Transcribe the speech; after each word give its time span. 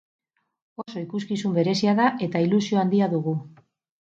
Oso 0.83 0.95
ikuskizun 1.03 1.53
berezia 1.59 1.93
da 2.01 2.07
eta 2.29 2.41
ilusio 2.47 2.83
handia 2.85 3.11
dugu. 3.13 3.37